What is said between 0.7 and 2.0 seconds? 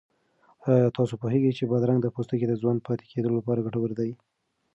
آیا تاسو پوهېږئ چې بادرنګ